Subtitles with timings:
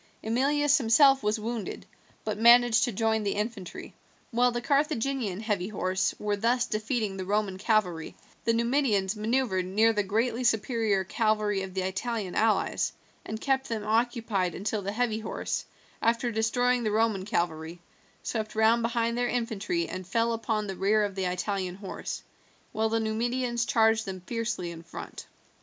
[0.23, 1.85] Emilius himself was wounded,
[2.23, 3.93] but managed to join the infantry.
[4.31, 9.93] While the Carthaginian heavy horse were thus defeating the Roman cavalry, the Numidians maneuvered near
[9.93, 12.93] the greatly superior cavalry of the Italian allies,
[13.27, 15.65] and kept them occupied until the heavy horse,
[16.01, 17.79] after destroying the Roman cavalry,
[18.23, 22.23] swept round behind their infantry and fell upon the rear of the Italian horse,
[22.71, 25.27] while the Numidians charged them fiercely in front.